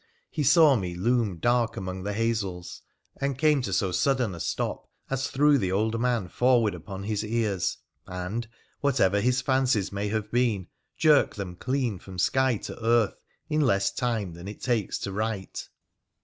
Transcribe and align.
He 0.31 0.41
saw 0.41 0.73
rue 0.73 0.95
loom 0.95 1.37
dark 1.37 1.77
among 1.77 2.01
the 2.01 2.13
hazels, 2.13 2.81
and 3.17 3.37
came 3.37 3.61
to 3.61 3.71
so 3.71 3.91
sudden 3.91 4.33
a 4.33 4.39
stop 4.39 4.89
as 5.11 5.27
threw 5.27 5.59
the 5.59 5.71
old 5.71 6.01
man 6.01 6.27
forward 6.27 6.73
upon 6.73 7.03
his 7.03 7.23
ears, 7.23 7.77
and, 8.07 8.47
whatever 8.79 9.21
his 9.21 9.41
fancies 9.41 9.91
may 9.91 10.07
have 10.07 10.31
been, 10.31 10.65
jerked 10.97 11.37
them 11.37 11.55
clean 11.55 11.99
from 11.99 12.17
sky 12.17 12.57
to 12.57 12.83
earth 12.83 13.13
in 13.47 13.61
less 13.61 13.91
time 13.91 14.33
than 14.33 14.47
it 14.47 14.63
takes 14.63 14.97
to 14.97 15.11
write. 15.11 15.69